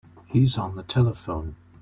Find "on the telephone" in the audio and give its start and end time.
0.57-1.57